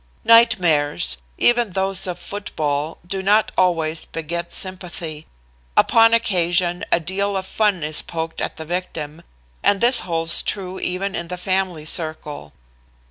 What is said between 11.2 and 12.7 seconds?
the family circle.